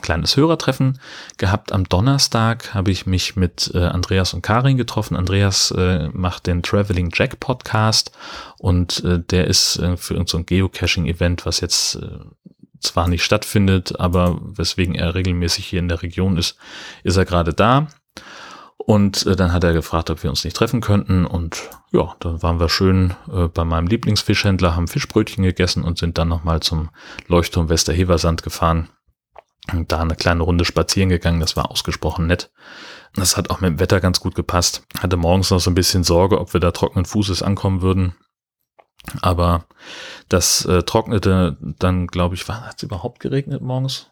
kleines 0.01 0.37
Hörertreffen 0.37 0.99
gehabt. 1.37 1.71
Am 1.71 1.83
Donnerstag 1.83 2.73
habe 2.73 2.91
ich 2.91 3.05
mich 3.05 3.35
mit 3.35 3.71
äh, 3.73 3.79
Andreas 3.79 4.33
und 4.33 4.41
Karin 4.41 4.77
getroffen. 4.77 5.17
Andreas 5.17 5.71
äh, 5.71 6.09
macht 6.13 6.47
den 6.47 6.63
Traveling 6.63 7.11
Jack 7.13 7.39
Podcast 7.39 8.11
und 8.57 9.03
äh, 9.03 9.19
der 9.19 9.47
ist 9.47 9.77
äh, 9.77 9.97
für 9.97 10.13
irgendein 10.13 10.39
so 10.39 10.43
Geocaching-Event, 10.43 11.45
was 11.45 11.59
jetzt 11.59 11.95
äh, 11.95 12.19
zwar 12.79 13.07
nicht 13.07 13.23
stattfindet, 13.23 13.99
aber 13.99 14.39
weswegen 14.41 14.95
er 14.95 15.13
regelmäßig 15.13 15.65
hier 15.65 15.79
in 15.79 15.89
der 15.89 16.01
Region 16.01 16.37
ist, 16.37 16.57
ist 17.03 17.17
er 17.17 17.25
gerade 17.25 17.53
da. 17.53 17.87
Und 18.77 19.25
äh, 19.27 19.35
dann 19.35 19.53
hat 19.53 19.63
er 19.63 19.73
gefragt, 19.73 20.09
ob 20.09 20.23
wir 20.23 20.29
uns 20.29 20.43
nicht 20.43 20.55
treffen 20.55 20.81
könnten. 20.81 21.25
Und 21.25 21.69
ja, 21.91 22.15
dann 22.19 22.41
waren 22.41 22.59
wir 22.59 22.69
schön 22.69 23.13
äh, 23.31 23.47
bei 23.47 23.63
meinem 23.63 23.87
Lieblingsfischhändler, 23.87 24.75
haben 24.75 24.87
Fischbrötchen 24.87 25.43
gegessen 25.43 25.83
und 25.83 25.99
sind 25.99 26.17
dann 26.17 26.29
nochmal 26.29 26.61
zum 26.61 26.89
Leuchtturm 27.27 27.69
Westerheversand 27.69 28.41
gefahren 28.41 28.89
und 29.71 29.91
da 29.91 29.99
eine 29.99 30.15
kleine 30.15 30.43
Runde 30.43 30.65
spazieren 30.65 31.09
gegangen. 31.09 31.39
Das 31.39 31.55
war 31.55 31.71
ausgesprochen 31.71 32.27
nett. 32.27 32.51
Das 33.13 33.37
hat 33.37 33.49
auch 33.49 33.61
mit 33.61 33.69
dem 33.69 33.79
Wetter 33.79 33.99
ganz 33.99 34.19
gut 34.19 34.35
gepasst. 34.35 34.83
Hatte 34.99 35.17
morgens 35.17 35.51
noch 35.51 35.59
so 35.59 35.69
ein 35.69 35.75
bisschen 35.75 36.03
Sorge, 36.03 36.39
ob 36.39 36.53
wir 36.53 36.59
da 36.59 36.71
trockenen 36.71 37.05
Fußes 37.05 37.43
ankommen 37.43 37.81
würden. 37.81 38.15
Aber 39.21 39.65
das 40.29 40.65
äh, 40.65 40.83
trocknete 40.83 41.57
dann, 41.61 42.07
glaube 42.07 42.35
ich, 42.35 42.47
hat 42.47 42.77
es 42.77 42.83
überhaupt 42.83 43.19
geregnet 43.19 43.61
morgens? 43.61 44.07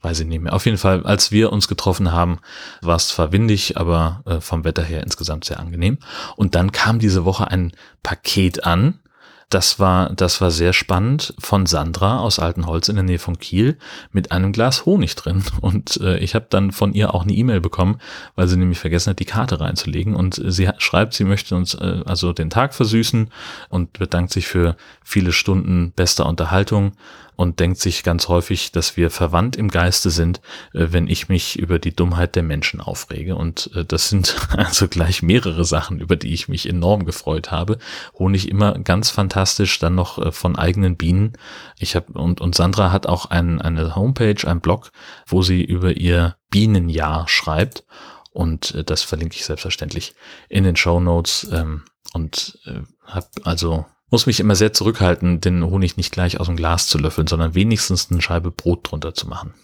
Weiß 0.00 0.20
ich 0.20 0.26
nicht 0.26 0.40
mehr. 0.40 0.52
Auf 0.52 0.66
jeden 0.66 0.78
Fall, 0.78 1.04
als 1.04 1.32
wir 1.32 1.50
uns 1.52 1.66
getroffen 1.66 2.12
haben, 2.12 2.38
war 2.82 2.96
es 2.96 3.08
zwar 3.08 3.32
windig, 3.32 3.76
aber 3.76 4.22
äh, 4.26 4.40
vom 4.40 4.64
Wetter 4.64 4.84
her 4.84 5.02
insgesamt 5.02 5.44
sehr 5.44 5.58
angenehm. 5.58 5.98
Und 6.36 6.54
dann 6.54 6.70
kam 6.70 7.00
diese 7.00 7.24
Woche 7.24 7.48
ein 7.48 7.72
Paket 8.02 8.64
an, 8.64 9.00
das 9.48 9.80
war, 9.80 10.10
das 10.10 10.42
war 10.42 10.50
sehr 10.50 10.74
spannend 10.74 11.34
von 11.38 11.64
Sandra 11.64 12.18
aus 12.18 12.38
Altenholz 12.38 12.88
in 12.88 12.96
der 12.96 13.04
Nähe 13.04 13.18
von 13.18 13.38
Kiel 13.38 13.78
mit 14.12 14.30
einem 14.30 14.52
Glas 14.52 14.84
Honig 14.84 15.14
drin. 15.14 15.42
Und 15.62 15.98
äh, 16.02 16.18
ich 16.18 16.34
habe 16.34 16.46
dann 16.50 16.70
von 16.70 16.92
ihr 16.92 17.14
auch 17.14 17.22
eine 17.22 17.32
E-Mail 17.32 17.60
bekommen, 17.60 17.98
weil 18.34 18.46
sie 18.46 18.58
nämlich 18.58 18.78
vergessen 18.78 19.10
hat, 19.10 19.20
die 19.20 19.24
Karte 19.24 19.60
reinzulegen. 19.60 20.14
Und 20.14 20.40
sie 20.44 20.68
schreibt, 20.76 21.14
sie 21.14 21.24
möchte 21.24 21.56
uns 21.56 21.74
äh, 21.74 22.02
also 22.04 22.34
den 22.34 22.50
Tag 22.50 22.74
versüßen 22.74 23.30
und 23.70 23.94
bedankt 23.94 24.32
sich 24.32 24.46
für 24.46 24.76
viele 25.02 25.32
Stunden 25.32 25.92
bester 25.92 26.26
Unterhaltung 26.26 26.92
und 27.38 27.60
denkt 27.60 27.78
sich 27.78 28.02
ganz 28.02 28.26
häufig, 28.26 28.72
dass 28.72 28.96
wir 28.96 29.12
verwandt 29.12 29.54
im 29.54 29.68
Geiste 29.68 30.10
sind, 30.10 30.40
äh, 30.74 30.88
wenn 30.90 31.06
ich 31.06 31.28
mich 31.28 31.56
über 31.56 31.78
die 31.78 31.94
Dummheit 31.94 32.34
der 32.34 32.42
Menschen 32.42 32.80
aufrege. 32.80 33.36
Und 33.36 33.70
äh, 33.76 33.84
das 33.84 34.08
sind 34.08 34.34
also 34.56 34.88
gleich 34.88 35.22
mehrere 35.22 35.64
Sachen, 35.64 36.00
über 36.00 36.16
die 36.16 36.34
ich 36.34 36.48
mich 36.48 36.68
enorm 36.68 37.06
gefreut 37.06 37.52
habe. 37.52 37.78
Honig 38.18 38.48
immer 38.48 38.76
ganz 38.80 39.10
fantastisch, 39.10 39.78
dann 39.78 39.94
noch 39.94 40.18
äh, 40.18 40.32
von 40.32 40.56
eigenen 40.56 40.96
Bienen. 40.96 41.34
Ich 41.78 41.94
habe 41.94 42.12
und, 42.14 42.40
und 42.40 42.56
Sandra 42.56 42.90
hat 42.90 43.06
auch 43.06 43.26
ein, 43.26 43.62
eine 43.62 43.94
Homepage, 43.94 44.44
ein 44.44 44.60
Blog, 44.60 44.90
wo 45.24 45.42
sie 45.42 45.62
über 45.62 45.92
ihr 45.92 46.34
Bienenjahr 46.50 47.28
schreibt. 47.28 47.84
Und 48.32 48.82
das 48.90 49.02
verlinke 49.02 49.36
ich 49.36 49.44
selbstverständlich 49.44 50.14
in 50.48 50.64
den 50.64 50.74
Show 50.74 50.98
Notes. 50.98 51.48
Ähm, 51.52 51.84
und 52.14 52.58
habe 53.04 53.26
also 53.44 53.84
muss 54.10 54.26
mich 54.26 54.40
immer 54.40 54.54
sehr 54.54 54.72
zurückhalten, 54.72 55.40
den 55.40 55.64
Honig 55.64 55.96
nicht 55.96 56.12
gleich 56.12 56.40
aus 56.40 56.46
dem 56.46 56.56
Glas 56.56 56.88
zu 56.88 56.98
löffeln, 56.98 57.26
sondern 57.26 57.54
wenigstens 57.54 58.10
eine 58.10 58.22
Scheibe 58.22 58.50
Brot 58.50 58.90
drunter 58.90 59.14
zu 59.14 59.28
machen. 59.28 59.54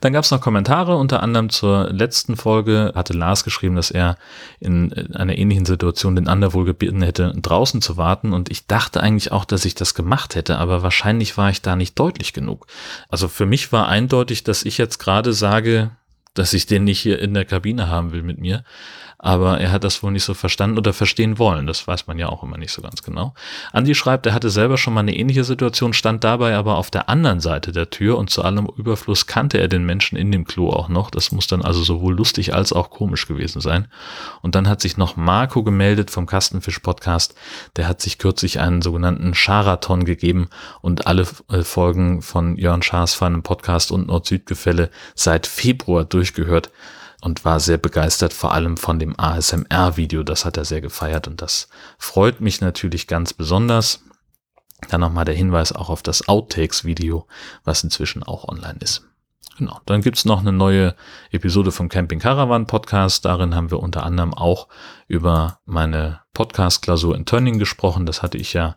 Dann 0.00 0.12
gab 0.12 0.24
es 0.24 0.30
noch 0.30 0.40
Kommentare, 0.40 0.96
unter 0.96 1.22
anderem 1.22 1.48
zur 1.48 1.90
letzten 1.92 2.36
Folge 2.36 2.92
hatte 2.96 3.12
Lars 3.12 3.44
geschrieben, 3.44 3.76
dass 3.76 3.92
er 3.92 4.16
in 4.58 4.92
einer 5.14 5.38
ähnlichen 5.38 5.66
Situation 5.66 6.16
den 6.16 6.26
Ander 6.26 6.52
wohl 6.52 6.64
gebeten 6.64 7.02
hätte, 7.02 7.32
draußen 7.40 7.80
zu 7.80 7.96
warten. 7.96 8.32
Und 8.32 8.50
ich 8.50 8.66
dachte 8.66 9.00
eigentlich 9.00 9.30
auch, 9.30 9.44
dass 9.44 9.64
ich 9.64 9.76
das 9.76 9.94
gemacht 9.94 10.34
hätte, 10.34 10.58
aber 10.58 10.82
wahrscheinlich 10.82 11.36
war 11.36 11.50
ich 11.50 11.62
da 11.62 11.76
nicht 11.76 11.96
deutlich 11.98 12.32
genug. 12.32 12.66
Also 13.08 13.28
für 13.28 13.46
mich 13.46 13.70
war 13.72 13.88
eindeutig, 13.88 14.42
dass 14.42 14.64
ich 14.64 14.78
jetzt 14.78 14.98
gerade 14.98 15.32
sage, 15.32 15.92
dass 16.34 16.54
ich 16.54 16.66
den 16.66 16.84
nicht 16.84 17.00
hier 17.00 17.20
in 17.20 17.34
der 17.34 17.44
Kabine 17.44 17.88
haben 17.88 18.12
will 18.12 18.22
mit 18.22 18.38
mir 18.38 18.64
aber 19.22 19.60
er 19.60 19.70
hat 19.70 19.84
das 19.84 20.02
wohl 20.02 20.10
nicht 20.10 20.24
so 20.24 20.34
verstanden 20.34 20.78
oder 20.78 20.92
verstehen 20.92 21.38
wollen. 21.38 21.68
Das 21.68 21.86
weiß 21.86 22.08
man 22.08 22.18
ja 22.18 22.28
auch 22.28 22.42
immer 22.42 22.58
nicht 22.58 22.72
so 22.72 22.82
ganz 22.82 23.04
genau. 23.04 23.34
Andi 23.72 23.94
schreibt, 23.94 24.26
er 24.26 24.34
hatte 24.34 24.50
selber 24.50 24.76
schon 24.76 24.94
mal 24.94 25.00
eine 25.00 25.16
ähnliche 25.16 25.44
Situation, 25.44 25.92
stand 25.92 26.24
dabei 26.24 26.56
aber 26.56 26.76
auf 26.76 26.90
der 26.90 27.08
anderen 27.08 27.38
Seite 27.38 27.70
der 27.70 27.88
Tür 27.88 28.18
und 28.18 28.30
zu 28.30 28.42
allem 28.42 28.66
Überfluss 28.76 29.28
kannte 29.28 29.58
er 29.58 29.68
den 29.68 29.84
Menschen 29.84 30.18
in 30.18 30.32
dem 30.32 30.44
Klo 30.44 30.70
auch 30.70 30.88
noch. 30.88 31.08
Das 31.08 31.30
muss 31.30 31.46
dann 31.46 31.62
also 31.62 31.84
sowohl 31.84 32.16
lustig 32.16 32.52
als 32.52 32.72
auch 32.72 32.90
komisch 32.90 33.28
gewesen 33.28 33.60
sein. 33.60 33.86
Und 34.42 34.56
dann 34.56 34.68
hat 34.68 34.80
sich 34.80 34.96
noch 34.96 35.14
Marco 35.14 35.62
gemeldet 35.62 36.10
vom 36.10 36.26
Kastenfisch 36.26 36.80
Podcast. 36.80 37.36
Der 37.76 37.86
hat 37.86 38.00
sich 38.00 38.18
kürzlich 38.18 38.58
einen 38.58 38.82
sogenannten 38.82 39.34
Charathon 39.34 40.04
gegeben 40.04 40.48
und 40.80 41.06
alle 41.06 41.28
äh, 41.48 41.62
Folgen 41.62 42.22
von 42.22 42.56
Jörn 42.56 42.82
Schaas 42.82 43.14
feinem 43.14 43.44
Podcast 43.44 43.92
und 43.92 44.08
Nord-Süd-Gefälle 44.08 44.90
seit 45.14 45.46
Februar 45.46 46.04
durchgehört 46.04 46.72
und 47.22 47.44
war 47.44 47.60
sehr 47.60 47.78
begeistert, 47.78 48.32
vor 48.32 48.52
allem 48.52 48.76
von 48.76 48.98
dem 48.98 49.18
ASMR-Video. 49.18 50.24
Das 50.24 50.44
hat 50.44 50.56
er 50.56 50.64
sehr 50.64 50.80
gefeiert 50.80 51.28
und 51.28 51.40
das 51.40 51.68
freut 51.96 52.40
mich 52.40 52.60
natürlich 52.60 53.06
ganz 53.06 53.32
besonders. 53.32 54.02
Dann 54.90 55.00
nochmal 55.00 55.24
der 55.24 55.36
Hinweis 55.36 55.72
auch 55.72 55.88
auf 55.88 56.02
das 56.02 56.28
Outtakes-Video, 56.28 57.26
was 57.64 57.84
inzwischen 57.84 58.24
auch 58.24 58.48
online 58.48 58.78
ist. 58.80 59.06
Genau. 59.56 59.80
Dann 59.86 60.00
gibt's 60.00 60.24
noch 60.24 60.40
eine 60.40 60.50
neue 60.50 60.96
Episode 61.30 61.70
vom 61.70 61.88
Camping 61.88 62.18
Caravan 62.18 62.66
Podcast. 62.66 63.24
Darin 63.24 63.54
haben 63.54 63.70
wir 63.70 63.78
unter 63.78 64.02
anderem 64.02 64.34
auch 64.34 64.66
über 65.06 65.60
meine 65.64 66.20
Podcast-Klausur 66.34 67.14
in 67.14 67.26
Turning 67.26 67.60
gesprochen. 67.60 68.04
Das 68.04 68.22
hatte 68.22 68.38
ich 68.38 68.54
ja 68.54 68.76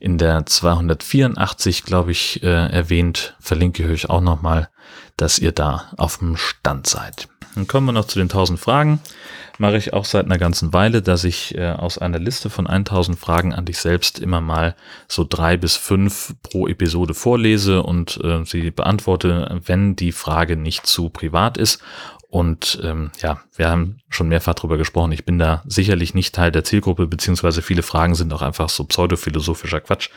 in 0.00 0.18
der 0.18 0.44
284, 0.44 1.84
glaube 1.84 2.10
ich, 2.10 2.42
äh, 2.42 2.68
erwähnt. 2.70 3.36
Verlinke 3.40 3.84
ich 3.84 3.88
euch 3.88 4.10
auch 4.10 4.20
nochmal, 4.20 4.68
dass 5.16 5.38
ihr 5.38 5.52
da 5.52 5.92
auf 5.96 6.18
dem 6.18 6.36
Stand 6.36 6.86
seid. 6.86 7.28
Dann 7.56 7.66
kommen 7.66 7.86
wir 7.86 7.92
noch 7.92 8.04
zu 8.04 8.18
den 8.18 8.26
1000 8.26 8.60
Fragen. 8.60 9.00
Mache 9.58 9.78
ich 9.78 9.94
auch 9.94 10.04
seit 10.04 10.26
einer 10.26 10.36
ganzen 10.36 10.74
Weile, 10.74 11.00
dass 11.00 11.24
ich 11.24 11.56
äh, 11.56 11.70
aus 11.70 11.96
einer 11.96 12.18
Liste 12.18 12.50
von 12.50 12.66
1000 12.66 13.18
Fragen 13.18 13.54
an 13.54 13.64
dich 13.64 13.78
selbst 13.78 14.18
immer 14.18 14.42
mal 14.42 14.76
so 15.08 15.26
drei 15.26 15.56
bis 15.56 15.76
fünf 15.76 16.34
pro 16.42 16.68
Episode 16.68 17.14
vorlese 17.14 17.82
und 17.82 18.20
äh, 18.22 18.44
sie 18.44 18.70
beantworte, 18.70 19.58
wenn 19.64 19.96
die 19.96 20.12
Frage 20.12 20.58
nicht 20.58 20.86
zu 20.86 21.08
privat 21.08 21.56
ist. 21.56 21.82
Und 22.28 22.78
ähm, 22.82 23.10
ja, 23.22 23.40
wir 23.54 23.70
haben 23.70 24.00
schon 24.10 24.28
mehrfach 24.28 24.52
drüber 24.52 24.76
gesprochen. 24.76 25.12
Ich 25.12 25.24
bin 25.24 25.38
da 25.38 25.62
sicherlich 25.66 26.12
nicht 26.12 26.34
Teil 26.34 26.52
der 26.52 26.64
Zielgruppe, 26.64 27.06
beziehungsweise 27.06 27.62
viele 27.62 27.82
Fragen 27.82 28.14
sind 28.14 28.30
auch 28.34 28.42
einfach 28.42 28.68
so 28.68 28.84
pseudophilosophischer 28.84 29.80
Quatsch. 29.80 30.10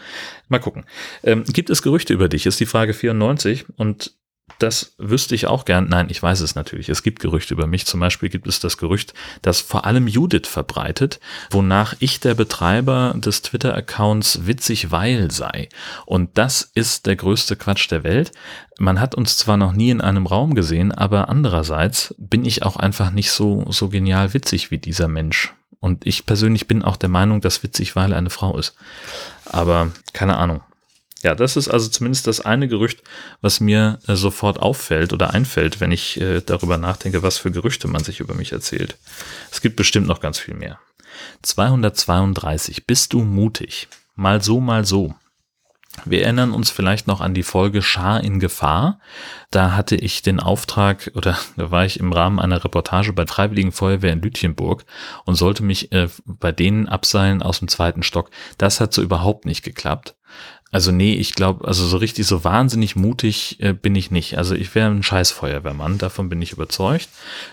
Mal 0.50 0.60
gucken. 0.60 0.84
Ähm, 1.24 1.46
gibt 1.46 1.69
es 1.69 1.81
Gerüchte 1.81 2.13
über 2.13 2.27
dich? 2.27 2.46
Ist 2.46 2.60
die 2.60 2.65
Frage 2.65 2.93
94. 2.93 3.67
Und 3.77 4.19
das 4.58 4.94
wüsste 4.98 5.36
ich 5.36 5.48
auch 5.48 5.65
gern. 5.65 5.88
Nein, 5.89 6.08
ich 6.10 6.22
weiß 6.22 6.39
es 6.41 6.56
natürlich. 6.56 6.89
Es 6.89 7.03
gibt 7.03 7.20
Gerüchte 7.20 7.53
über 7.53 7.68
mich. 7.68 7.86
Zum 7.86 8.00
Beispiel 8.00 8.29
gibt 8.29 8.48
es 8.48 8.60
das 8.60 8.77
Gerücht, 8.77 9.13
das 9.41 9.62
vor 9.62 9.86
allem 9.86 10.08
Judith 10.08 10.48
verbreitet, 10.48 11.20
wonach 11.51 11.96
ich 12.00 12.20
der 12.20 12.34
Betreiber 12.34 13.13
des 13.15 13.41
Twitter-Accounts 13.41 14.48
witzig 14.48 14.91
weil 14.91 15.32
sei. 15.32 15.70
Und 16.06 16.38
das 16.38 16.72
ist 16.74 17.06
der 17.06 17.15
größte 17.15 17.56
Quatsch 17.56 17.89
der 17.91 18.03
Welt. 18.03 18.32
Man 18.79 19.00
hat 19.00 19.15
uns 19.15 19.38
zwar 19.38 19.58
noch 19.58 19.74
nie 19.74 19.89
in 19.89 20.01
einem 20.01 20.25
Raum 20.25 20.56
gesehen, 20.56 20.91
aber 20.91 21.29
andererseits 21.29 22.15
bin 22.18 22.46
ich 22.46 22.63
auch 22.63 22.77
einfach 22.77 23.12
nicht 23.12 23.32
so, 23.32 23.65
so 23.70 23.89
genial 23.89 24.34
witzig 24.34 24.72
wie 24.72 24.77
dieser 24.77 25.08
Mensch. 25.08 25.53
Und 25.79 26.06
ich 26.06 26.25
persönlich 26.25 26.68
bin 26.68 26.84
auch 26.84 26.98
der 26.98 27.10
Meinung, 27.10 27.41
dass 27.41 27.63
witzig 27.63 27.96
weil 27.96 28.13
eine 28.13 28.29
Frau 28.29 28.58
ist. 28.58 28.75
Aber 29.46 29.91
keine 30.13 30.38
Ahnung. 30.38 30.62
Ja, 31.22 31.36
das 31.36 31.58
ist 31.58 31.68
also 31.68 31.90
zumindest 31.90 32.28
das 32.28 32.42
eine 32.42 32.68
Gerücht, 32.68 33.04
was 33.42 33.60
mir 33.60 34.00
äh, 34.08 34.16
sofort 34.16 34.60
auffällt 34.60 35.12
oder 35.12 35.34
einfällt, 35.34 35.82
wenn 35.82 35.92
ich 35.92 36.20
äh, 36.20 36.42
darüber 36.42 36.78
nachdenke, 36.78 37.24
was 37.24 37.38
für 37.38 37.52
Gerüchte 37.52 37.88
man 37.88 38.04
sich 38.04 38.22
über 38.22 38.34
mich 38.34 38.54
erzählt. 38.54 38.98
Es 39.52 39.62
gibt 39.62 39.76
bestimmt 39.76 40.08
noch 40.08 40.22
ganz 40.22 40.40
viel 40.40 40.54
mehr. 40.54 40.80
232. 41.42 42.86
Bist 42.86 43.12
du 43.12 43.22
mutig? 43.22 43.90
Mal 44.16 44.42
so, 44.42 44.62
mal 44.62 44.86
so. 44.86 45.14
Wir 46.06 46.24
erinnern 46.24 46.52
uns 46.52 46.70
vielleicht 46.70 47.08
noch 47.08 47.20
an 47.20 47.34
die 47.34 47.44
Folge 47.44 47.82
Schar 47.82 48.24
in 48.24 48.40
Gefahr. 48.40 49.00
Da 49.52 49.76
hatte 49.76 49.96
ich 49.96 50.22
den 50.22 50.40
Auftrag 50.40 51.12
oder 51.16 51.38
da 51.58 51.72
war 51.72 51.86
ich 51.86 52.00
im 52.00 52.14
Rahmen 52.14 52.40
einer 52.40 52.64
Reportage 52.64 53.12
bei 53.12 53.26
Freiwilligen 53.26 53.72
Feuerwehr 53.72 54.14
in 54.14 54.22
Lütjenburg 54.22 54.86
und 55.26 55.36
sollte 55.36 55.64
mich 55.64 55.92
äh, 55.92 56.08
bei 56.26 56.52
denen 56.52 56.88
abseilen 56.88 57.42
aus 57.42 57.60
dem 57.60 57.68
zweiten 57.68 58.04
Stock. 58.04 58.30
Das 58.58 58.80
hat 58.80 58.94
so 58.94 59.02
überhaupt 59.02 59.46
nicht 59.46 59.64
geklappt. 59.64 60.16
Also 60.72 60.92
nee, 60.92 61.16
ich 61.16 61.34
glaube, 61.34 61.68
also 61.68 61.86
so 61.86 61.98
richtig 61.98 62.28
so 62.28 62.44
wahnsinnig 62.44 62.96
mutig 62.96 63.58
äh, 63.60 63.74
bin 63.74 63.96
ich 63.96 64.12
nicht. 64.12 64.38
Also 64.38 64.54
ich 64.54 64.76
wäre 64.76 64.90
ein 64.90 65.02
scheiß 65.02 65.32
Feuerwehrmann, 65.32 65.98
davon 65.98 66.30
bin 66.30 66.42
ich 66.42 66.52
überzeugt. 66.52 67.10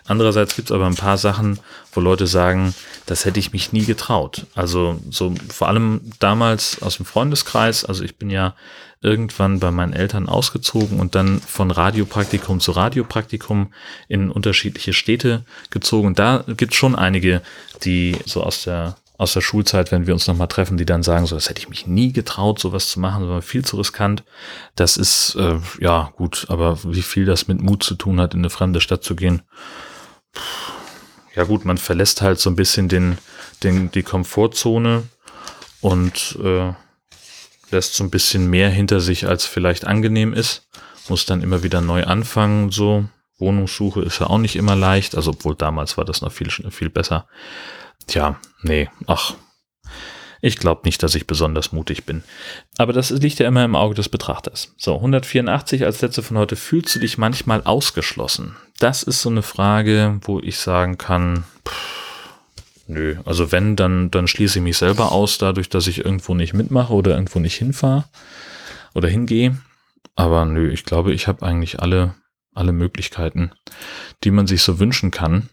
Andererseits 0.06 0.54
gibt 0.54 0.68
es 0.68 0.74
aber 0.74 0.86
ein 0.86 0.96
paar 0.96 1.16
Sachen, 1.16 1.58
wo 1.92 2.00
Leute 2.00 2.26
sagen, 2.26 2.74
das 3.06 3.24
hätte 3.24 3.40
ich 3.40 3.52
mich 3.52 3.72
nie 3.72 3.84
getraut. 3.84 4.46
Also 4.54 5.00
so 5.10 5.34
vor 5.48 5.68
allem 5.68 6.02
damals 6.18 6.82
aus 6.82 6.98
dem 6.98 7.06
Freundeskreis, 7.06 7.86
also 7.86 8.04
ich 8.04 8.16
bin 8.16 8.28
ja 8.28 8.54
irgendwann 9.00 9.60
bei 9.60 9.70
meinen 9.70 9.92
Eltern 9.92 10.28
ausgezogen 10.28 11.00
und 11.00 11.14
dann 11.14 11.40
von 11.40 11.70
Radiopraktikum 11.70 12.60
zu 12.60 12.72
Radiopraktikum 12.72 13.72
in 14.08 14.30
unterschiedliche 14.30 14.92
Städte 14.92 15.44
gezogen. 15.70 16.08
Und 16.08 16.18
da 16.18 16.44
gibt 16.46 16.72
es 16.72 16.78
schon 16.78 16.96
einige, 16.96 17.40
die 17.84 18.16
so 18.26 18.42
aus 18.42 18.64
der 18.64 18.96
aus 19.18 19.32
der 19.32 19.40
Schulzeit, 19.40 19.92
wenn 19.92 20.06
wir 20.06 20.14
uns 20.14 20.26
nochmal 20.26 20.48
treffen, 20.48 20.76
die 20.76 20.84
dann 20.84 21.02
sagen, 21.02 21.26
so, 21.26 21.34
das 21.34 21.48
hätte 21.48 21.60
ich 21.60 21.68
mich 21.68 21.86
nie 21.86 22.12
getraut, 22.12 22.58
sowas 22.58 22.88
zu 22.88 23.00
machen, 23.00 23.28
war 23.28 23.42
viel 23.42 23.64
zu 23.64 23.76
riskant. 23.76 24.24
Das 24.74 24.96
ist, 24.96 25.34
äh, 25.36 25.58
ja, 25.80 26.12
gut, 26.16 26.46
aber 26.48 26.78
wie 26.84 27.02
viel 27.02 27.24
das 27.24 27.48
mit 27.48 27.60
Mut 27.60 27.82
zu 27.82 27.94
tun 27.94 28.20
hat, 28.20 28.34
in 28.34 28.40
eine 28.40 28.50
fremde 28.50 28.80
Stadt 28.80 29.04
zu 29.04 29.16
gehen. 29.16 29.42
Ja 31.34 31.44
gut, 31.44 31.64
man 31.64 31.78
verlässt 31.78 32.22
halt 32.22 32.38
so 32.38 32.50
ein 32.50 32.56
bisschen 32.56 32.88
den, 32.88 33.18
den, 33.62 33.90
die 33.90 34.02
Komfortzone 34.02 35.04
und 35.80 36.38
äh, 36.42 36.72
lässt 37.70 37.94
so 37.94 38.04
ein 38.04 38.10
bisschen 38.10 38.48
mehr 38.48 38.70
hinter 38.70 39.00
sich, 39.00 39.26
als 39.26 39.46
vielleicht 39.46 39.86
angenehm 39.86 40.32
ist. 40.32 40.66
Muss 41.08 41.26
dann 41.26 41.42
immer 41.42 41.62
wieder 41.62 41.80
neu 41.80 42.04
anfangen, 42.04 42.70
so. 42.70 43.04
Wohnungssuche 43.38 44.00
ist 44.00 44.18
ja 44.20 44.28
auch 44.28 44.38
nicht 44.38 44.56
immer 44.56 44.74
leicht, 44.74 45.14
also 45.14 45.32
obwohl 45.32 45.54
damals 45.54 45.98
war 45.98 46.06
das 46.06 46.22
noch 46.22 46.32
viel, 46.32 46.50
viel 46.50 46.88
besser. 46.88 47.28
Tja, 48.06 48.38
nee, 48.62 48.88
ach, 49.06 49.34
ich 50.40 50.58
glaube 50.58 50.82
nicht, 50.84 51.02
dass 51.02 51.14
ich 51.14 51.26
besonders 51.26 51.72
mutig 51.72 52.04
bin. 52.04 52.22
Aber 52.78 52.92
das 52.92 53.10
liegt 53.10 53.38
ja 53.38 53.48
immer 53.48 53.64
im 53.64 53.74
Auge 53.74 53.94
des 53.94 54.08
Betrachters. 54.08 54.74
So, 54.76 54.96
184 54.96 55.84
als 55.84 56.02
letzte 56.02 56.22
von 56.22 56.38
heute. 56.38 56.56
Fühlst 56.56 56.94
du 56.94 57.00
dich 57.00 57.18
manchmal 57.18 57.62
ausgeschlossen? 57.64 58.54
Das 58.78 59.02
ist 59.02 59.22
so 59.22 59.30
eine 59.30 59.42
Frage, 59.42 60.20
wo 60.22 60.38
ich 60.38 60.58
sagen 60.58 60.98
kann, 60.98 61.44
pff, 61.66 62.28
nö. 62.86 63.16
Also 63.24 63.50
wenn, 63.50 63.76
dann, 63.76 64.10
dann 64.10 64.28
schließe 64.28 64.58
ich 64.58 64.62
mich 64.62 64.76
selber 64.76 65.10
aus, 65.10 65.38
dadurch, 65.38 65.68
dass 65.68 65.86
ich 65.86 66.04
irgendwo 66.04 66.34
nicht 66.34 66.54
mitmache 66.54 66.92
oder 66.92 67.12
irgendwo 67.12 67.40
nicht 67.40 67.56
hinfahre 67.56 68.04
oder 68.94 69.08
hingehe. 69.08 69.56
Aber 70.14 70.44
nö, 70.44 70.70
ich 70.70 70.84
glaube, 70.84 71.12
ich 71.12 71.26
habe 71.28 71.44
eigentlich 71.44 71.80
alle, 71.80 72.14
alle 72.54 72.72
Möglichkeiten, 72.72 73.50
die 74.22 74.30
man 74.30 74.46
sich 74.46 74.62
so 74.62 74.78
wünschen 74.78 75.10
kann 75.10 75.48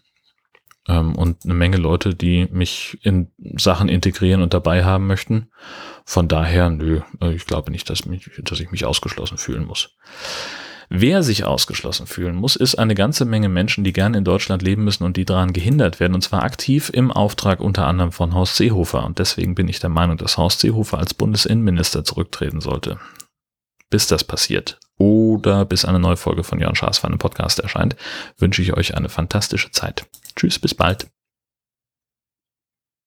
und 0.87 1.45
eine 1.45 1.53
Menge 1.53 1.77
Leute, 1.77 2.13
die 2.13 2.47
mich 2.51 2.97
in 3.03 3.31
Sachen 3.57 3.89
integrieren 3.89 4.41
und 4.41 4.53
dabei 4.53 4.83
haben 4.83 5.07
möchten. 5.07 5.49
Von 6.05 6.27
daher, 6.27 6.69
nö, 6.69 7.01
äh, 7.21 7.33
ich 7.33 7.45
glaube 7.45 7.71
nicht, 7.71 7.89
dass, 7.89 8.05
mich, 8.05 8.29
dass 8.43 8.59
ich 8.59 8.71
mich 8.71 8.85
ausgeschlossen 8.85 9.37
fühlen 9.37 9.65
muss. 9.65 9.95
Wer 10.89 11.23
sich 11.23 11.45
ausgeschlossen 11.45 12.05
fühlen 12.05 12.35
muss, 12.35 12.55
ist 12.55 12.75
eine 12.75 12.93
ganze 12.93 13.25
Menge 13.25 13.49
Menschen, 13.49 13.83
die 13.83 13.93
gerne 13.93 14.17
in 14.17 14.25
Deutschland 14.25 14.61
leben 14.61 14.83
müssen 14.83 15.05
und 15.05 15.17
die 15.17 15.25
daran 15.25 15.53
gehindert 15.53 15.99
werden, 15.99 16.13
und 16.13 16.21
zwar 16.21 16.43
aktiv 16.43 16.91
im 16.93 17.11
Auftrag 17.11 17.61
unter 17.61 17.87
anderem 17.87 18.11
von 18.11 18.33
Horst 18.33 18.57
Seehofer. 18.57 19.05
Und 19.05 19.17
deswegen 19.17 19.55
bin 19.55 19.69
ich 19.69 19.79
der 19.79 19.89
Meinung, 19.89 20.17
dass 20.17 20.37
Horst 20.37 20.59
Seehofer 20.59 20.99
als 20.99 21.13
Bundesinnenminister 21.13 22.03
zurücktreten 22.03 22.61
sollte. 22.61 22.99
Bis 23.89 24.07
das 24.07 24.23
passiert 24.23 24.79
oder 24.97 25.65
bis 25.65 25.85
eine 25.85 25.99
neue 25.99 26.17
Folge 26.17 26.43
von 26.43 26.59
Jörn 26.59 26.75
Schaas 26.75 26.99
Podcast 26.99 27.59
erscheint, 27.59 27.95
wünsche 28.37 28.61
ich 28.61 28.73
euch 28.73 28.95
eine 28.95 29.09
fantastische 29.09 29.71
Zeit. 29.71 30.05
Tschüss, 30.35 30.59
bis 30.59 30.75
bald. 30.75 31.07